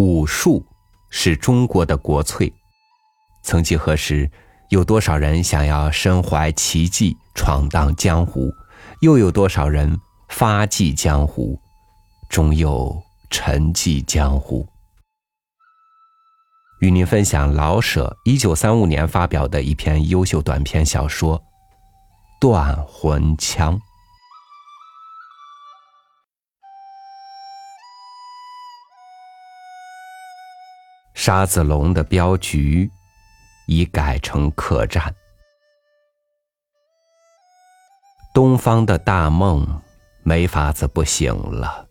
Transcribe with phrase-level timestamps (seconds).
[0.00, 0.64] 武术
[1.10, 2.50] 是中国的国粹。
[3.42, 4.30] 曾几何时，
[4.70, 8.50] 有多少人想要身怀奇技闯荡江湖，
[9.02, 10.00] 又有多少人
[10.30, 11.60] 发迹江湖，
[12.30, 14.66] 终又沉寂江湖。
[16.80, 21.38] 与您分享老舍一九三五年发表的一篇优秀短篇小说
[22.40, 23.76] 《断魂枪》。
[31.22, 32.90] 沙子龙的镖局
[33.66, 35.14] 已改成客栈，
[38.32, 39.82] 东方的大梦
[40.22, 41.86] 没法子不醒了。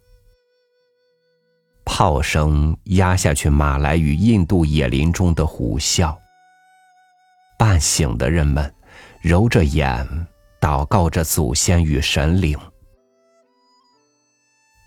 [1.85, 6.17] 炮声压下去马来与印度野林中的虎啸。
[7.55, 8.73] 半醒的人们
[9.21, 10.27] 揉着眼，
[10.59, 12.57] 祷告着祖先与神灵。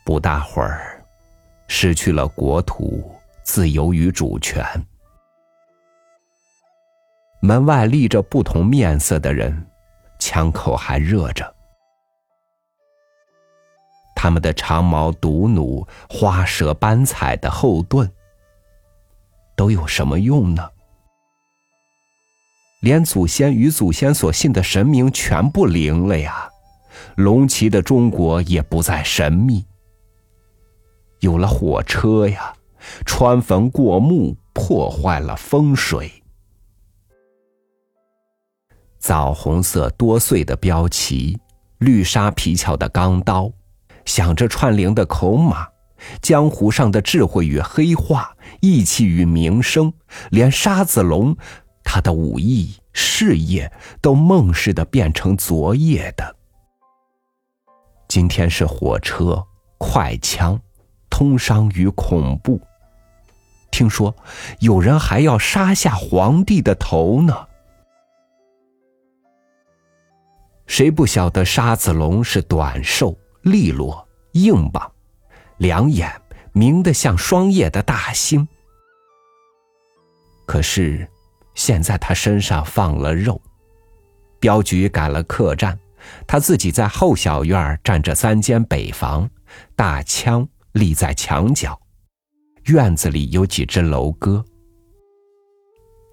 [0.05, 1.00] 不大会儿，
[1.69, 3.09] 失去了国土。
[3.45, 4.64] 自由与主权。
[7.41, 9.66] 门外立着不同面色的人，
[10.19, 11.55] 枪口还热着。
[14.14, 18.08] 他们的长矛毒弩、花蛇斑彩的后盾，
[19.56, 20.70] 都有什么用呢？
[22.83, 26.48] 连祖先与祖先所信的神明全不灵了呀！
[27.16, 29.66] 龙旗的中国也不再神秘。
[31.20, 32.55] 有了火车呀！
[33.05, 36.11] 穿坟过墓，破坏了风水。
[38.98, 41.38] 枣红色多穗的标旗，
[41.78, 43.50] 绿纱皮鞘的钢刀，
[44.05, 45.66] 响着串铃的口马，
[46.20, 49.92] 江湖上的智慧与黑话，义气与名声，
[50.30, 51.36] 连沙子龙，
[51.83, 56.36] 他的武艺事业，都梦似的变成昨夜的。
[58.06, 59.44] 今天是火车、
[59.78, 60.60] 快枪、
[61.10, 62.60] 通商与恐怖。
[63.73, 64.15] 听说
[64.61, 67.48] 有人还要杀下皇帝的头呢。
[70.66, 74.91] 谁不晓得沙子龙是短瘦、利落、硬棒，
[75.56, 76.09] 两眼
[76.53, 78.47] 明得像霜叶的大星。
[80.47, 81.09] 可是
[81.55, 83.41] 现在他身上放了肉，
[84.38, 85.78] 镖局改了客栈，
[86.27, 89.28] 他自己在后小院占着三间北房，
[89.75, 91.78] 大枪立在墙角。
[92.67, 94.45] 院子里有几只楼鸽，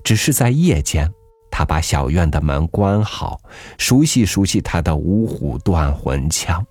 [0.03, 1.11] 只是在夜间，
[1.51, 3.39] 他把小院的门关好，
[3.77, 6.65] 熟悉熟悉他的五虎断魂枪。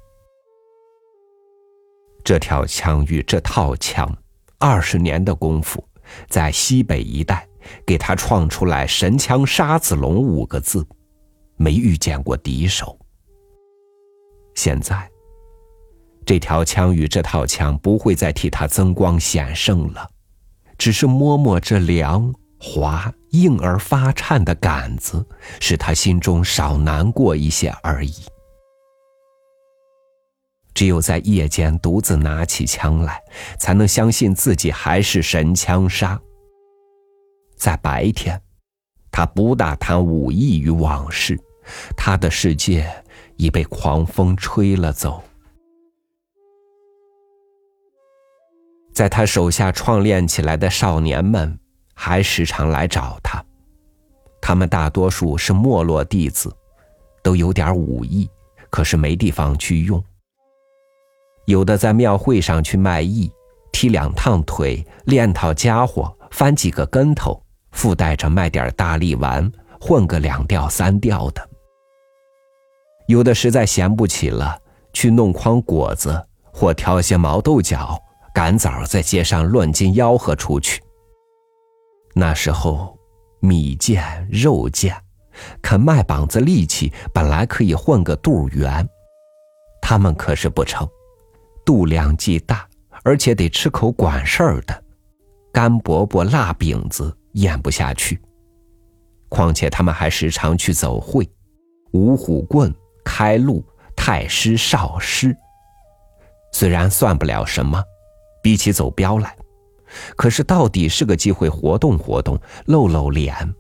[2.25, 4.13] 这条枪与这套枪，
[4.59, 5.83] 二十年的功夫，
[6.29, 7.49] 在西北一带
[7.87, 10.85] 给他创出来“神枪沙子龙”五个字，
[11.57, 12.99] 没遇见过敌手。
[14.55, 15.09] 现在。
[16.29, 20.11] 这条枪与这套枪不会再替他增光显圣了，
[20.77, 25.27] 只是摸摸这凉滑硬而发颤的杆子，
[25.59, 28.13] 使他心中少难过一些而已。
[30.75, 33.23] 只有在夜间独自拿起枪来，
[33.59, 36.21] 才能相信自己还是神枪杀。
[37.57, 38.39] 在白天，
[39.11, 41.41] 他不大谈武艺与往事，
[41.97, 42.87] 他的世界
[43.39, 45.25] 已被狂风吹了走。
[48.99, 51.57] 在他手下创练起来的少年们，
[51.95, 53.41] 还时常来找他。
[54.41, 56.53] 他们大多数是没落弟子，
[57.23, 58.29] 都有点武艺，
[58.71, 60.03] 可是没地方去用。
[61.45, 63.31] 有的在庙会上去卖艺，
[63.71, 69.49] 踢两趟腿，练套家伙，翻几个跟头，附带着卖点大力丸，
[69.81, 71.49] 混个两吊三吊的。
[73.07, 74.61] 有的实在闲不起了，
[74.93, 77.97] 去弄筐果子，或挑些毛豆角。
[78.39, 80.81] 赶早在街上乱进吆喝出去。
[82.15, 82.97] 那时候，
[83.41, 84.97] 米贱肉贱，
[85.61, 88.89] 肯卖膀子力气，本来可以混个肚圆。
[89.83, 90.89] 他们可是不成，
[91.67, 92.65] 肚量既大，
[93.03, 94.85] 而且得吃口管事儿的，
[95.53, 98.23] 干饽饽、辣饼子咽不下去。
[99.29, 101.29] 况且他们还时常去走会，
[101.91, 102.73] 五虎棍、
[103.05, 103.67] 开路、
[103.97, 105.37] 太师、少师，
[106.53, 107.83] 虽然算不了什么。
[108.49, 109.37] 比起走镖来，
[110.17, 113.55] 可是到底是个机会，活动活动，露露脸。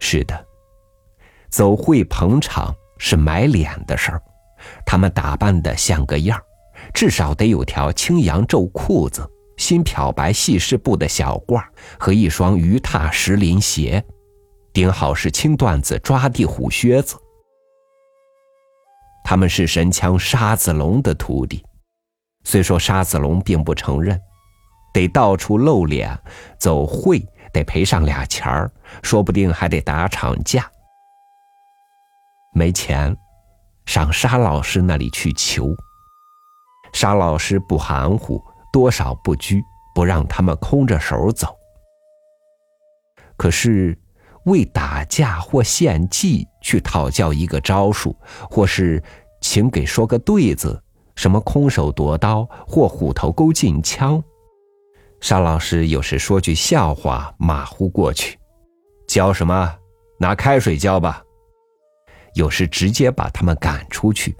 [0.00, 0.44] 是的，
[1.50, 4.20] 走会捧场是买脸的事儿，
[4.84, 6.36] 他们打扮的像个样
[6.92, 9.24] 至少得有条青羊皱裤子、
[9.56, 11.64] 新漂白细湿布的小褂
[11.96, 14.04] 和一双鱼踏石林鞋，
[14.72, 17.14] 顶好是青缎子抓地虎靴子。
[19.24, 21.64] 他们是神枪沙子龙的徒弟。
[22.46, 24.22] 虽说沙子龙并不承认，
[24.94, 26.16] 得到处露脸，
[26.60, 27.18] 走会
[27.52, 28.70] 得赔上俩钱儿，
[29.02, 30.70] 说不定还得打场架。
[32.52, 33.16] 没钱，
[33.84, 35.74] 上沙老师那里去求。
[36.92, 38.40] 沙老师不含糊，
[38.72, 39.60] 多少不拘，
[39.92, 41.52] 不让他们空着手走。
[43.36, 43.98] 可是，
[44.44, 48.16] 为打架或献计去讨教一个招数，
[48.48, 49.02] 或是
[49.40, 50.80] 请给说个对子。
[51.16, 54.22] 什么空手夺刀或虎头钩进枪，
[55.20, 58.38] 沙老师有时说句笑话马虎过去，
[59.08, 59.74] 教什么？
[60.18, 61.22] 拿开水浇吧。
[62.34, 64.36] 有时直接把他们赶出去。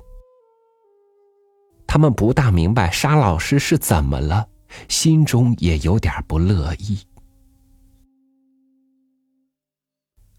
[1.87, 4.47] 他们不大明白沙老师是怎么了，
[4.87, 6.99] 心中也有点不乐意。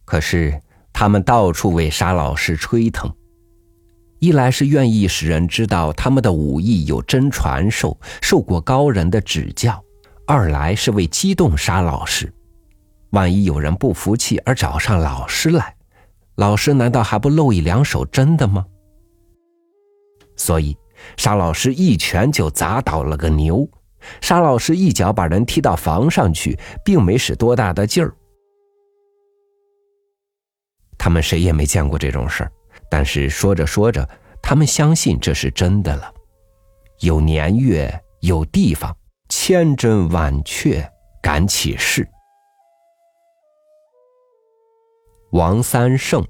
[0.06, 0.62] 可是
[0.94, 3.12] 他们到处为沙老师吹疼。
[4.20, 9.74] 一来是愿意使人知道他们的武艺有真传授，受过高人的指教；
[10.26, 12.34] 二来是为激动沙老师，
[13.12, 15.76] 万一有人不服气而找上老师来，
[16.36, 18.66] 老师难道还不露一两手真的吗？
[20.36, 20.76] 所以
[21.16, 23.70] 沙老师一拳就砸倒了个牛，
[24.22, 28.14] 沙老师一脚把人踢到房上去，并没使多大的劲儿。
[30.98, 32.52] 他们谁也没见过这种事儿。
[32.90, 34.08] 但是说着说着，
[34.42, 36.14] 他们相信这是真的了。
[37.00, 38.96] 有年月，有地方，
[39.30, 40.84] 千真万确，
[41.22, 42.08] 敢起誓。
[45.32, 46.26] 王三胜，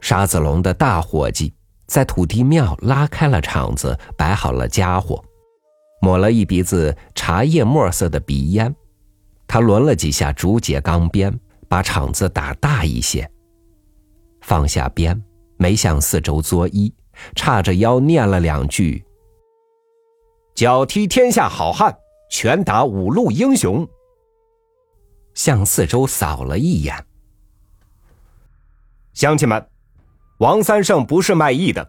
[0.00, 1.54] 沙子龙的大伙计，
[1.86, 5.24] 在土地庙拉开了场子，摆好了家伙，
[6.00, 8.72] 抹了一鼻子茶叶墨色的鼻烟，
[9.48, 11.36] 他抡了几下竹节钢鞭，
[11.68, 13.28] 把场子打大一些，
[14.42, 15.20] 放下鞭。
[15.62, 16.92] 没向四周作揖，
[17.36, 19.04] 叉着腰念了两句
[20.56, 21.96] ：“脚踢天下好汉，
[22.28, 23.88] 拳打五路英雄。”
[25.34, 26.92] 向四周扫了一眼。
[29.14, 29.64] 乡亲们，
[30.40, 31.88] 王三胜不是卖艺的，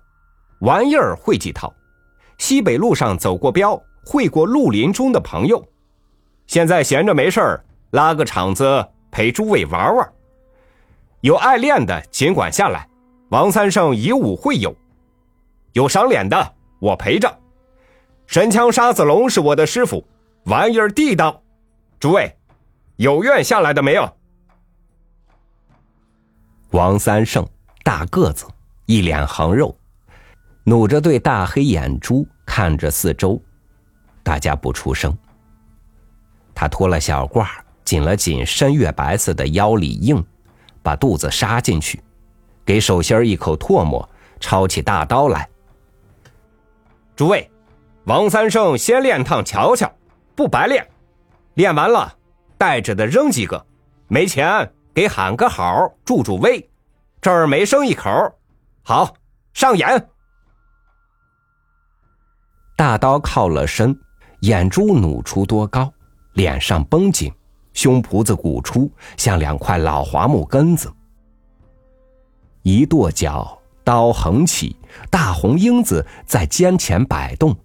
[0.60, 1.74] 玩意儿会几套。
[2.38, 5.68] 西北路上走过镖，会过绿林中的朋友，
[6.46, 10.14] 现在闲着没事儿，拉个场子陪诸位玩玩。
[11.22, 12.88] 有爱练的，尽管下来。
[13.34, 14.76] 王三胜以武会友，
[15.72, 17.40] 有赏脸的我陪着。
[18.28, 20.06] 神枪沙子龙是我的师傅，
[20.44, 21.42] 玩意儿地道。
[22.00, 22.38] 诸位，
[22.98, 24.08] 有愿下来的没有？
[26.74, 27.44] 王三胜
[27.84, 28.46] 大个子，
[28.86, 29.76] 一脸横肉，
[30.64, 33.42] 努着对大黑眼珠看着四周，
[34.22, 35.12] 大家不出声。
[36.54, 37.48] 他脱了小褂，
[37.84, 40.24] 紧了紧深月白色的腰里硬，
[40.84, 42.00] 把肚子杀进去。
[42.66, 44.08] 给手心一口唾沫，
[44.40, 45.50] 抄起大刀来。
[47.16, 47.50] 诸位，
[48.06, 49.92] 王三胜先练趟瞧瞧，
[50.36, 50.88] 不白练。
[51.56, 52.12] 练完了，
[52.58, 53.64] 带着的扔几个，
[54.08, 56.68] 没钱给喊个好，助助威。
[57.22, 58.10] 这儿没剩一口，
[58.82, 59.14] 好
[59.54, 60.10] 上眼。
[62.76, 63.98] 大刀靠了身，
[64.40, 65.94] 眼珠努出多高，
[66.34, 67.32] 脸上绷紧，
[67.74, 70.92] 胸脯子鼓出，像两块老桦木根子。
[72.64, 74.76] 一跺脚，刀横起，
[75.10, 77.56] 大红缨子在肩前摆动。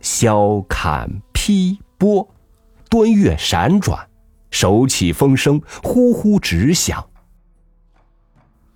[0.00, 2.26] 削砍劈拨，
[2.88, 4.08] 端跃闪转，
[4.50, 7.06] 手起风声，呼呼直响。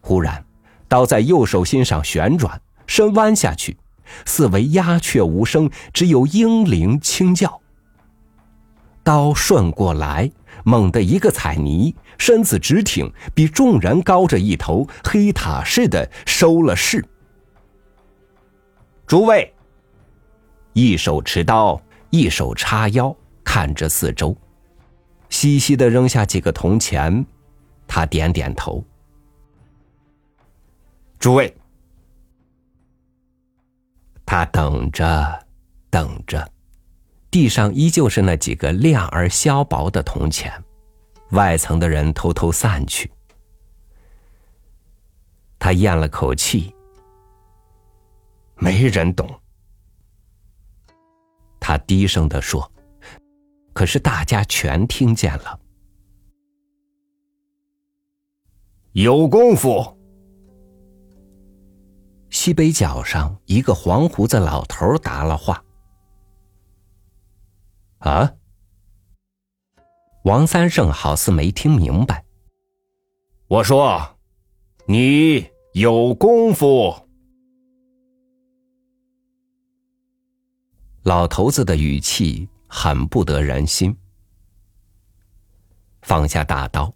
[0.00, 0.44] 忽然，
[0.86, 3.78] 刀在右手心上旋转，身弯下去，
[4.26, 7.62] 四围鸦雀无声，只有鹰铃轻叫。
[9.02, 10.30] 刀顺过来。
[10.62, 17.02] 猛地一个踩泥，身子直挺，比众人高着一头，黑塔似的收了势。
[19.06, 19.54] 诸位，
[20.74, 21.80] 一手持刀，
[22.10, 24.36] 一手叉腰，看着四周，
[25.30, 27.24] 嘻嘻的扔下几个铜钱。
[27.86, 28.84] 他点点头。
[31.18, 31.56] 诸位，
[34.26, 35.46] 他等着，
[35.88, 36.46] 等着。
[37.30, 40.52] 地上依旧是那几个亮而削薄的铜钱，
[41.30, 43.10] 外层的人偷偷散去。
[45.58, 46.74] 他咽了口气，
[48.56, 49.28] 没人懂。
[51.60, 52.70] 他低声的说
[53.72, 55.60] ：“可是大家全听见了。”
[58.92, 59.96] 有功夫。
[62.30, 65.62] 西北角上一个黄胡子老头答了话。
[68.00, 68.30] 啊！
[70.24, 72.24] 王三胜好似没听明白。
[73.48, 74.18] 我说
[74.86, 76.94] ：“你有功夫。”
[81.04, 83.96] 老头子的语气很不得人心。
[86.02, 86.94] 放下大刀，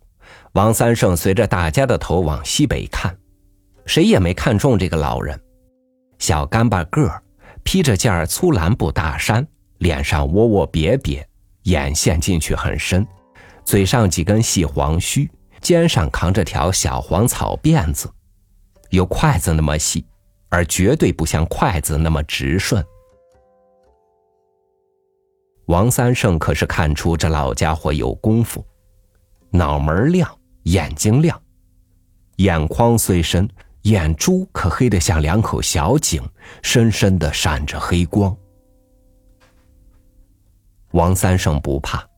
[0.53, 3.17] 王三胜随着大家的头往西北看，
[3.87, 5.41] 谁也没看中这个老人。
[6.19, 7.23] 小干巴个儿，
[7.65, 9.47] 披着件粗蓝布大衫，
[9.79, 11.25] 脸上窝窝瘪瘪，
[11.65, 13.07] 眼陷进去很深，
[13.65, 18.11] 嘴上几根细黄须，肩上扛着条小黄草辫子，
[18.91, 20.05] 有筷子那么细，
[20.49, 22.85] 而绝对不像筷子那么直顺。
[25.67, 28.65] 王三胜可是看出这老家伙有功夫。
[29.51, 30.29] 脑门亮，
[30.65, 31.41] 眼睛亮，
[32.37, 33.49] 眼眶虽深，
[33.83, 36.23] 眼珠可黑得像两口小井，
[36.63, 38.37] 深深的闪着黑光。
[40.95, 42.09] 王三胜不怕，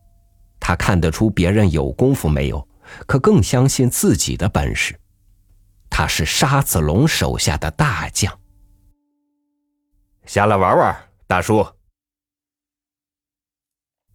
[0.59, 2.67] 他看得出别人有功夫没有，
[3.07, 4.95] 可更相信自己的本事。
[5.89, 8.31] 他是沙子龙手下的大将。
[10.27, 11.65] 下来玩玩，大叔。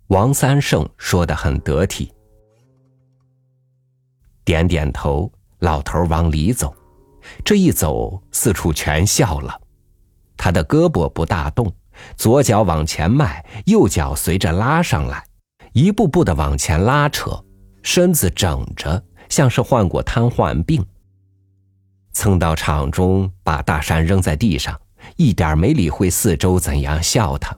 [0.06, 2.12] 王三胜说的很得体。
[4.44, 6.72] 点点头，老头往里走，
[7.44, 9.60] 这一走，四处全笑了。
[10.36, 11.74] 他的胳膊不大动，
[12.16, 15.24] 左脚往前迈，右脚随着拉上来，
[15.72, 17.44] 一步步的往前拉扯，
[17.82, 20.84] 身子整着，像是患过瘫痪病。
[22.12, 24.78] 蹭到场中，把大山扔在地上，
[25.16, 27.56] 一点没理会四周怎样笑他。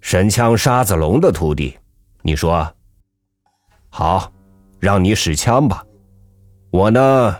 [0.00, 1.76] 神枪沙子龙的徒弟，
[2.22, 2.72] 你说？
[3.88, 4.32] 好，
[4.78, 5.84] 让你使枪吧。
[6.70, 7.36] 我呢，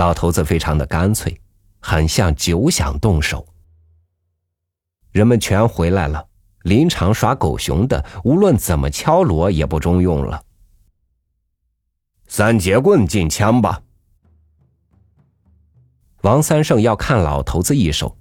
[0.00, 1.38] 老头子非常的干脆，
[1.78, 3.46] 很像久想动手。
[5.12, 6.26] 人们全回来了，
[6.62, 10.42] 临场耍狗熊的，无论怎么敲锣也不中用了。
[12.28, 13.82] 三节棍进枪吧。
[16.22, 18.16] 王三胜要看老头子一手，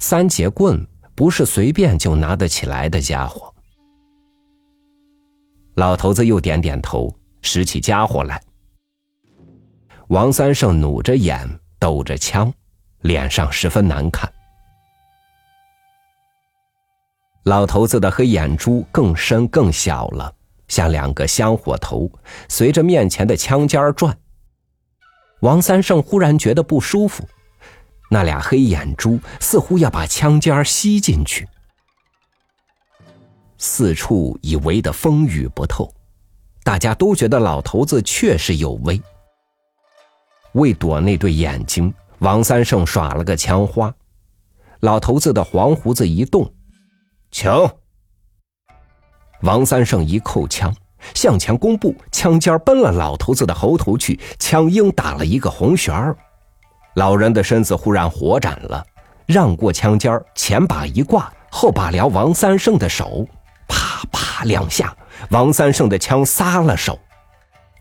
[0.00, 3.54] 三节棍不是随便就拿得起来的家伙。
[5.74, 8.42] 老头子又点点头，拾起家伙来。
[10.12, 12.52] 王三胜努着眼，抖着枪，
[13.00, 14.30] 脸上十分难看。
[17.44, 20.30] 老头子的黑眼珠更深更小了，
[20.68, 22.12] 像两个香火头，
[22.46, 24.14] 随着面前的枪尖转。
[25.40, 27.26] 王三胜忽然觉得不舒服，
[28.10, 31.48] 那俩黑眼珠似乎要把枪尖吸进去。
[33.56, 35.90] 四处已围得风雨不透，
[36.62, 39.00] 大家都觉得老头子确实有威。
[40.52, 43.92] 为躲那对眼睛，王三胜耍了个枪花。
[44.80, 46.52] 老头子的黄胡子一动，
[47.30, 47.70] 枪。
[49.42, 50.74] 王三胜一扣枪，
[51.14, 56.16] 向前弓步，枪尖奔了老头子的喉头去，枪缨打了一个红旋儿。
[56.94, 58.84] 老人的身子忽然活展了，
[59.26, 63.26] 让过枪尖前把一挂，后把撩王三胜的手。
[63.66, 64.94] 啪啪两下，
[65.30, 66.98] 王三胜的枪撒了手，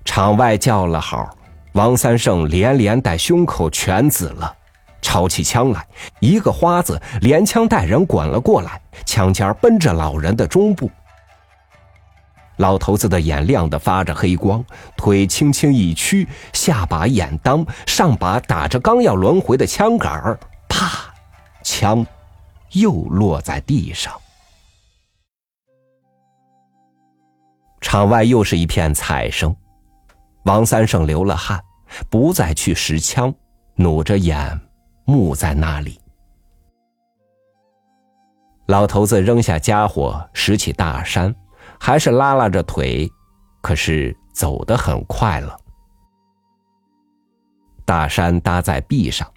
[0.05, 1.35] 场外叫了好。
[1.73, 4.53] 王三胜连连带胸口全紫了，
[5.01, 5.87] 抄起枪来，
[6.19, 10.91] 一个花子连枪带人滚了过来，枪尖奔着老人的中部。
[12.57, 14.63] 老头子的眼亮得发着黑光，
[14.97, 20.37] 腿轻轻一屈，下把眼当，上把打着刚要轮回的枪杆儿，
[20.67, 21.11] 啪，
[21.63, 22.05] 枪
[22.73, 24.13] 又落在地上。
[27.79, 29.55] 场外又是一片彩声，
[30.43, 31.63] 王三胜流了汗，
[32.09, 33.33] 不再去拾枪，
[33.75, 34.59] 努着眼，
[35.05, 35.99] 木在那里。
[38.67, 41.35] 老头子扔下家伙，拾起大山，
[41.79, 43.09] 还是拉拉着腿，
[43.61, 45.57] 可是走得很快了。
[47.85, 49.29] 大山搭在壁上，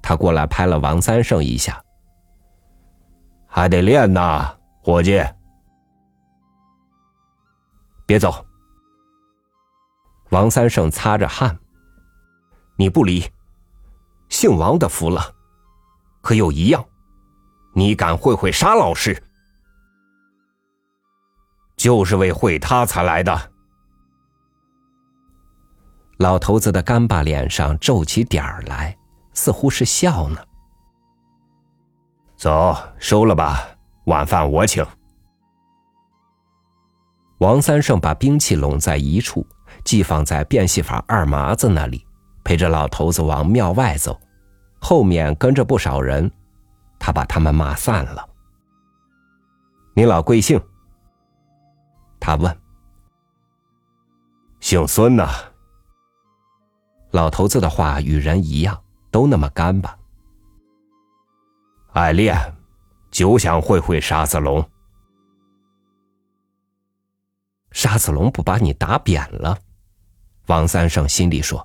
[0.00, 1.80] 他过来拍了王三胜一下，
[3.46, 4.52] 还得练呐，
[4.82, 5.22] 伙计。
[8.06, 8.44] 别走！
[10.30, 11.58] 王三胜擦着汗，
[12.76, 13.24] 你不离，
[14.28, 15.34] 姓王的服了。
[16.22, 16.84] 可有一样，
[17.74, 19.20] 你敢会会沙老师？
[21.76, 23.50] 就是为会他才来的。
[26.18, 28.96] 老头子的干巴脸上皱起点儿来，
[29.32, 30.38] 似乎是笑呢。
[32.36, 33.66] 走，收了吧，
[34.04, 34.86] 晚饭我请。
[37.38, 39.46] 王三胜把兵器拢在一处，
[39.84, 42.06] 寄放在变戏法二麻子那里，
[42.44, 44.20] 陪着老头子往庙外走，
[44.80, 46.30] 后面跟着不少人，
[46.98, 48.28] 他把他们骂散了。
[49.94, 50.60] 你老贵姓？
[52.18, 52.56] 他问。
[54.60, 55.28] 姓孙呐。
[57.10, 59.96] 老头子的话与人一样，都那么干巴。
[61.92, 62.36] 爱练，
[63.10, 64.64] 就想会会沙子龙。
[67.72, 69.58] 沙子龙不把你打扁了？
[70.50, 71.64] 王三胜心里说。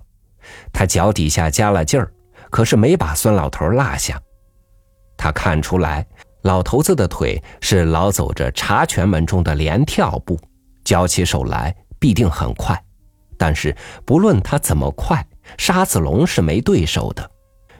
[0.72, 2.10] 他脚底下加了劲儿，
[2.52, 4.22] 可是没把孙老头落下。
[5.18, 6.06] 他看出来，
[6.44, 10.40] 老头子的腿是老走着茶拳门中的连跳步，
[10.84, 12.80] 交起手来必定很快。
[13.38, 13.76] 但是
[14.06, 15.26] 不论他怎么快，
[15.58, 17.28] 沙子龙是没对手的。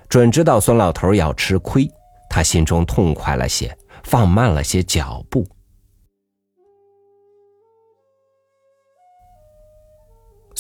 [0.10, 1.88] 准知道孙老头要吃亏，
[2.30, 5.48] 他心中痛快了些，放慢了些脚步。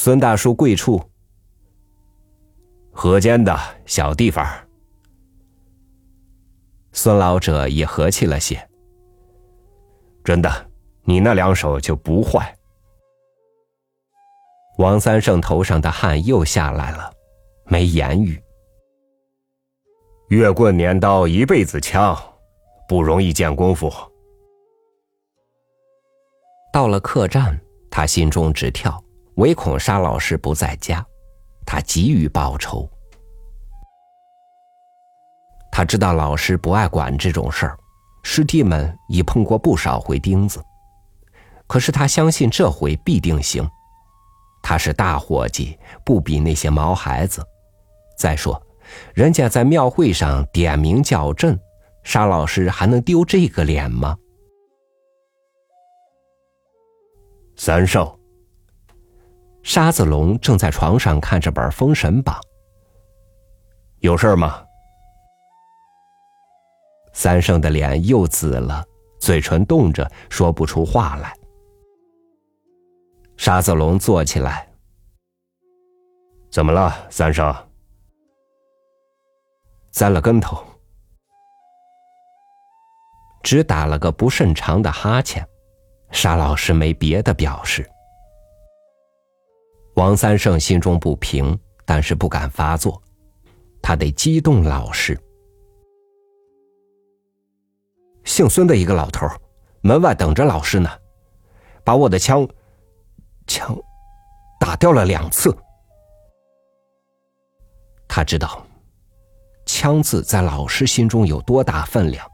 [0.05, 1.01] 孙大叔贵处。
[2.91, 3.57] 河间的
[3.87, 4.45] 小地方。
[6.91, 8.69] 孙老者也和气了些。
[10.23, 10.69] 真的，
[11.05, 12.55] 你那两手就不坏。
[14.77, 17.11] 王三胜头上的汗又下来了，
[17.65, 18.39] 没言语。
[20.27, 22.15] 月棍镰刀一辈子枪，
[22.87, 23.91] 不容易见功夫。
[26.71, 27.59] 到了客栈，
[27.89, 29.03] 他心中直跳，
[29.35, 31.05] 唯恐沙老师不在家。
[31.65, 32.89] 他急于报仇。
[35.71, 37.77] 他知道老师不爱管这种事儿，
[38.23, 40.63] 师弟们已碰过不少回钉子，
[41.67, 43.67] 可是他相信这回必定行。
[44.61, 47.43] 他是大伙计，不比那些毛孩子。
[48.17, 48.61] 再说，
[49.13, 51.59] 人家在庙会上点名叫阵，
[52.03, 54.15] 沙老师还能丢这个脸吗？
[57.57, 58.17] 三少。
[59.65, 62.35] 沙子龙正在床上看着本《封神榜》，
[63.97, 64.63] 有事吗？
[67.13, 68.85] 三圣的脸又紫了，
[69.19, 71.35] 嘴唇动着，说不出话来。
[73.37, 74.69] 沙子龙坐起来，
[76.51, 77.51] 怎么了，三圣？
[79.89, 80.63] 栽了跟头，
[83.41, 85.43] 只打了个不甚长的哈欠。
[86.11, 87.89] 沙老师没别的表示。
[89.95, 93.01] 王三胜心中不平，但是不敢发作，
[93.81, 95.17] 他得激动老师。
[98.25, 99.25] 姓孙的一个老头，
[99.81, 100.89] 门外等着老师呢，
[101.83, 102.45] 把我的枪，
[103.47, 103.73] 枪，
[104.59, 105.55] 打掉了两次。
[108.05, 108.65] 他知道，
[109.65, 112.27] 枪字在老师心中有多大分量，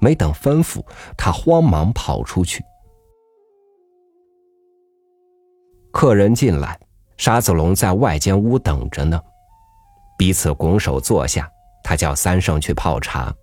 [0.00, 0.82] 没等吩咐，
[1.14, 2.64] 他慌忙跑出去。
[5.92, 6.78] 客人进来，
[7.16, 9.20] 沙子龙在外间屋等着呢。
[10.16, 11.50] 彼此拱手坐下，
[11.82, 13.34] 他叫三圣去泡茶。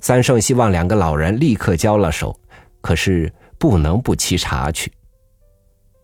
[0.00, 2.38] 三圣希望两个老人立刻交了手，
[2.80, 4.92] 可是不能不沏茶去。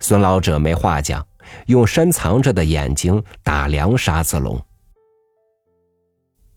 [0.00, 1.24] 孙老者没话讲，
[1.66, 4.60] 用深藏着的眼睛打量沙子龙。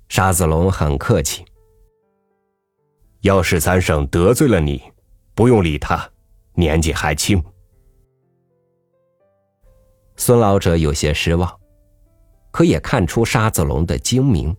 [0.09, 1.43] 沙子龙很客气
[3.21, 4.81] ：“要是三圣得罪了你，
[5.35, 6.09] 不用理他，
[6.53, 7.43] 年纪还轻。”
[10.17, 11.49] 孙老者有些失望，
[12.51, 14.56] 可也看出沙子龙的精明。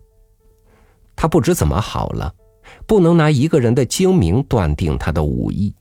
[1.15, 2.33] 他不知怎么好了，
[2.87, 5.75] 不能拿一个人的精明断定他的武艺。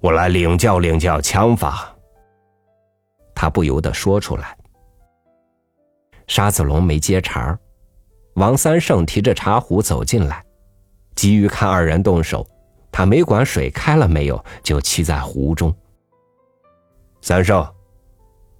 [0.00, 1.92] 我来领教领教枪法。
[3.34, 4.56] 他不由得说出来。
[6.26, 7.58] 沙子龙没接茬儿。
[8.34, 10.44] 王三胜提着茶壶走进来，
[11.16, 12.46] 急于看二人动手，
[12.92, 15.74] 他没管水开了没有，就沏在壶中。
[17.28, 17.62] 三圣，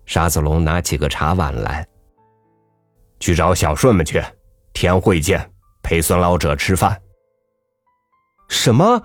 [0.04, 1.88] 沙子龙拿起个茶碗来，
[3.18, 4.22] 去找小顺们去，
[4.74, 5.50] 天会见，
[5.82, 7.00] 陪孙老者吃饭。
[8.50, 9.02] 什么？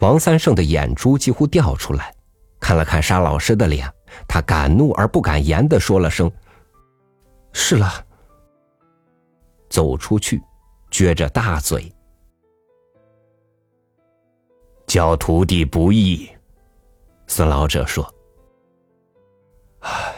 [0.00, 2.14] 王三胜的眼珠几乎掉出来，
[2.60, 3.90] 看了看沙老师的脸，
[4.28, 6.30] 他敢怒而不敢言的说了声
[7.54, 8.04] ：“是了。”
[9.70, 10.38] 走出去，
[10.90, 11.90] 撅着大嘴，
[14.86, 16.28] 教徒弟不易。
[17.26, 18.06] 孙老者说。
[19.86, 20.12] 唉，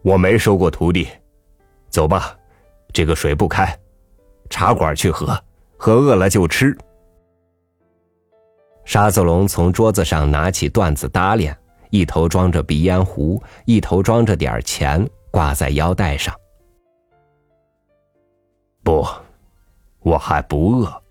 [0.00, 1.06] 我没收过徒弟，
[1.90, 2.34] 走吧，
[2.90, 3.78] 这个水不开，
[4.48, 5.38] 茶馆去喝，
[5.76, 6.74] 喝饿了就吃。
[8.86, 11.54] 沙子龙从桌子上拿起缎子搭链，
[11.90, 16.34] 一头装着鼻烟壶，一头装着点钱，挂在腰带上。
[18.82, 19.06] 不，
[20.00, 21.02] 我还不饿。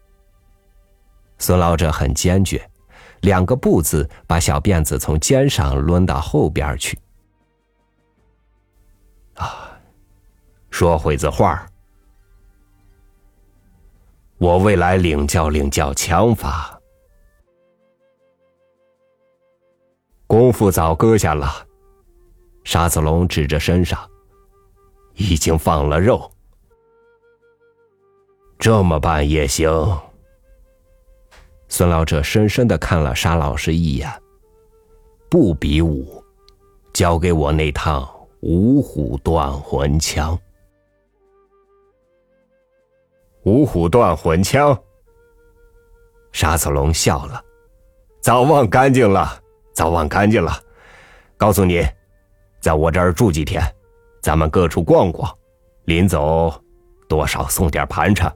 [1.38, 2.68] 孙老者很坚决，
[3.22, 6.98] 两个不字把小辫子从肩上抡到后边去。
[10.80, 11.68] 说会子话
[14.38, 16.80] 我未来领教领教枪法，
[20.26, 21.68] 功夫早搁下了。
[22.64, 24.00] 沙子龙指着身上，
[25.16, 26.32] 已经放了肉。
[28.58, 29.70] 这么办也行。
[31.68, 34.10] 孙老者深深的看了沙老师一眼，
[35.30, 36.24] 不比武，
[36.94, 40.40] 交给我那趟五虎断魂枪。
[43.44, 44.78] 五虎断魂枪。
[46.32, 47.44] 沙子龙笑了，
[48.22, 49.42] 早忘干净了，
[49.74, 50.52] 早忘干净了。
[51.38, 51.84] 告诉你，
[52.60, 53.64] 在我这儿住几天，
[54.22, 55.34] 咱们各处逛逛，
[55.86, 56.54] 临走
[57.08, 58.32] 多少送点盘缠。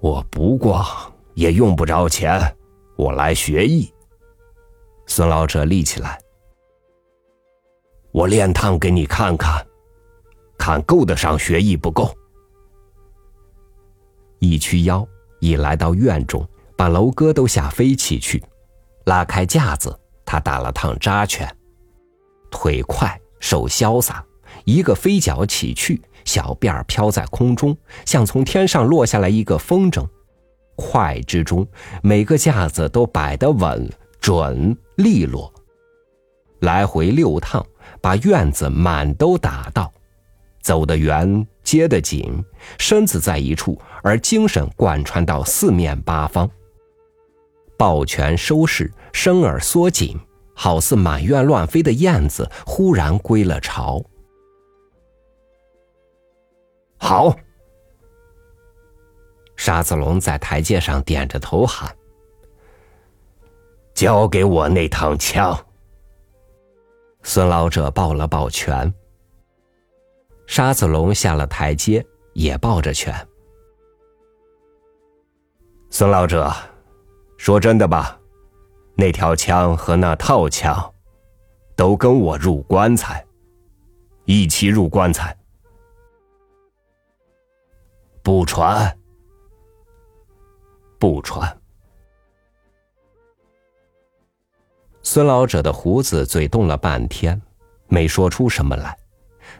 [0.00, 0.84] 我不逛
[1.34, 2.40] 也用不着钱，
[2.96, 3.92] 我来学艺。
[5.06, 6.20] 孙老者立起来，
[8.12, 9.64] 我练趟给你看看，
[10.58, 12.12] 看够得上学艺不够。
[14.40, 15.06] 一屈腰，
[15.38, 18.42] 已来到院中，把楼哥都吓飞起去，
[19.04, 21.48] 拉开架子，他打了趟扎拳，
[22.50, 24.24] 腿快，手潇洒，
[24.64, 26.02] 一个飞脚起去。
[26.26, 30.06] 小辫儿飘在空中，像从天上落下来一个风筝。
[30.76, 31.66] 快之中，
[32.02, 35.52] 每个架子都摆得稳、准、利落。
[36.60, 37.64] 来回六趟，
[38.02, 39.90] 把院子满都打到，
[40.60, 42.44] 走得远，接得紧，
[42.78, 46.48] 身子在一处，而精神贯穿到四面八方。
[47.76, 50.18] 抱拳收势，身儿缩紧，
[50.54, 54.02] 好似满院乱飞的燕子忽然归了巢。
[56.98, 57.34] 好，
[59.56, 61.96] 沙子龙在台阶上点着头喊
[63.94, 65.58] ：“交给我那趟枪。”
[67.24, 68.92] 孙老者抱了抱拳。
[70.50, 73.14] 沙子龙下了台阶，也抱着拳。
[75.90, 76.52] 孙老者，
[77.36, 78.18] 说真的吧，
[78.96, 80.92] 那条枪和那套枪，
[81.76, 83.24] 都跟我入棺材，
[84.24, 85.38] 一起入棺材。
[88.20, 88.98] 不传，
[90.98, 91.60] 不传。
[95.04, 97.40] 孙老者的胡子嘴动了半天，
[97.86, 98.99] 没说出什么来。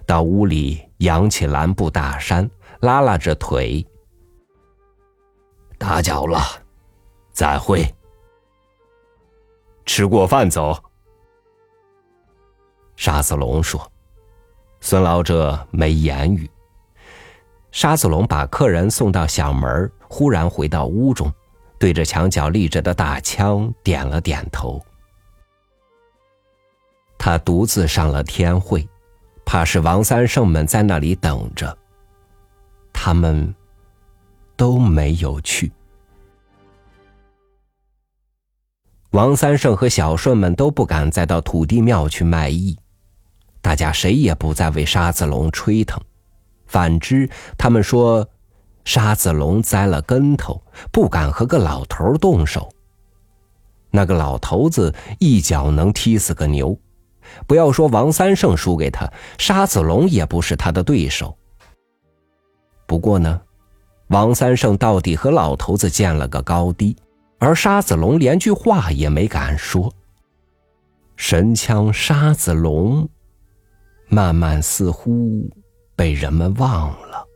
[0.07, 2.49] 到屋里扬起蓝布大衫，
[2.81, 3.87] 拉拉着腿，
[5.79, 6.41] 打搅了，
[7.33, 7.85] 再会。
[9.87, 10.77] 吃过饭走。
[12.97, 13.91] 沙子龙说
[14.81, 16.49] ：“孙老者没言语。”
[17.73, 21.33] 沙子龙把客人送到小门，忽然回到屋中，
[21.79, 24.85] 对着墙角立着的大枪点了点头。
[27.17, 28.89] 他独自上了天会，
[29.51, 31.77] 怕是王三圣们在那里等着。
[32.93, 33.53] 他们
[34.55, 35.73] 都没有去。
[39.11, 42.79] 王三圣和小顺们都不敢再到土地庙去卖艺，
[43.61, 46.01] 大家谁也不再为沙子龙吹腾。
[46.69, 48.31] 反之，他们说，
[48.85, 52.73] 沙子龙栽了跟头，不敢和个老头动手。
[53.91, 56.79] 那个老头子一脚能踢死个牛，
[57.47, 61.37] 不要说王三胜输给他，沙子龙也不是他的对手。
[62.87, 63.41] 不过呢，
[64.09, 66.97] 王三胜到底和老头子见了个高低，
[67.39, 69.93] 而沙子龙连句话也没敢说。
[71.17, 73.09] 神枪沙子龙，
[74.09, 75.49] 慢慢似乎。
[75.97, 77.29] 被人们忘了。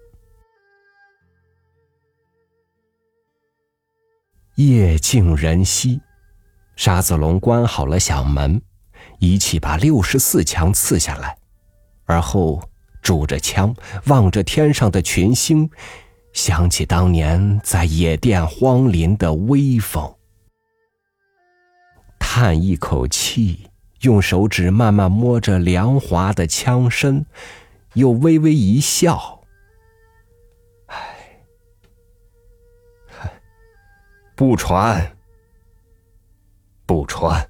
[4.55, 6.01] 夜静人稀，
[6.75, 8.63] 沙子龙关好了小门，
[9.19, 11.37] 一气把六十四枪刺下来，
[12.05, 12.69] 而后
[13.03, 13.75] 拄着枪，
[14.07, 15.71] 望着天上的群星，
[16.33, 20.15] 想起当年在野店荒林的威风，
[22.19, 27.27] 叹一口气，用手指慢慢摸着凉滑的枪身。
[27.95, 29.41] 又微微一笑，
[30.87, 31.45] 唉，
[34.35, 35.17] 不传，
[36.85, 37.49] 不传。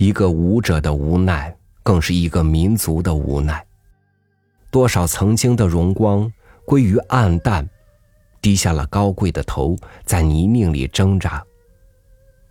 [0.00, 1.56] 一个武者的无奈。
[1.82, 3.66] 更是一个民族的无奈。
[4.70, 6.30] 多少曾经的荣光
[6.64, 7.68] 归于暗淡，
[8.40, 11.42] 低下了高贵的头，在泥泞里挣扎。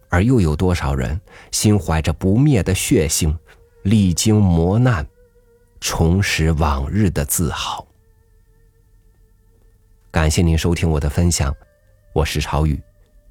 [0.10, 3.38] 而又有多少人心怀着不灭的血性，
[3.84, 5.08] 历经磨难，
[5.80, 7.88] 重拾往日的自豪。
[10.10, 11.56] 感谢您收听我的分享，
[12.14, 12.82] 我是朝雨，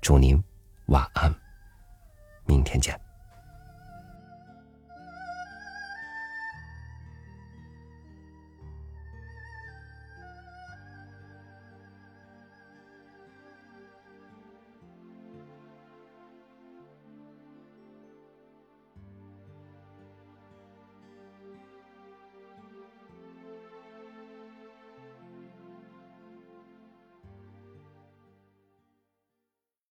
[0.00, 0.40] 祝您
[0.86, 1.34] 晚安，
[2.46, 3.07] 明天见。